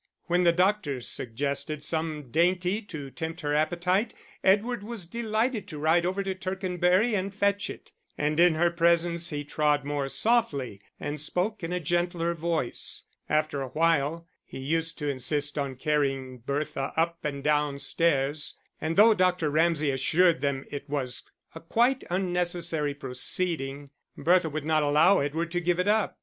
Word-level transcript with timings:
When 0.25 0.45
the 0.45 0.51
doctor 0.51 0.99
suggested 0.99 1.83
some 1.83 2.31
dainty 2.31 2.81
to 2.81 3.11
tempt 3.11 3.41
her 3.41 3.53
appetite, 3.53 4.15
Edward 4.43 4.81
was 4.81 5.05
delighted 5.05 5.67
to 5.67 5.77
ride 5.77 6.07
over 6.07 6.23
to 6.23 6.33
Tercanbury 6.33 7.11
to 7.11 7.29
fetch 7.29 7.69
it; 7.69 7.91
and 8.17 8.39
in 8.39 8.55
her 8.55 8.71
presence 8.71 9.29
he 9.29 9.43
trod 9.43 9.83
more 9.85 10.09
softly 10.09 10.81
and 10.99 11.21
spoke 11.21 11.63
in 11.63 11.71
a 11.71 11.79
gentler 11.79 12.33
voice. 12.33 13.03
After 13.29 13.61
a 13.61 13.67
while 13.67 14.25
he 14.43 14.57
used 14.57 14.97
to 14.97 15.07
insist 15.07 15.55
on 15.59 15.75
carrying 15.75 16.39
Bertha 16.39 16.93
up 16.97 17.19
and 17.23 17.43
down 17.43 17.77
stairs, 17.77 18.55
and 18.81 18.95
though 18.95 19.13
Dr. 19.13 19.51
Ramsay 19.51 19.91
assured 19.91 20.41
them 20.41 20.65
it 20.71 20.89
was 20.89 21.29
a 21.53 21.59
quite 21.59 22.03
unnecessary 22.09 22.95
proceeding, 22.95 23.91
Bertha 24.17 24.49
would 24.49 24.65
not 24.65 24.81
allow 24.81 25.19
Edward 25.19 25.51
to 25.51 25.61
give 25.61 25.77
it 25.77 25.87
up. 25.87 26.17